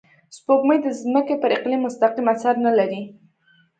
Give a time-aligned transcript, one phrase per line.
[0.35, 3.01] سپوږمۍ د ځمکې پر اقلیم مستقیم اثر نه لري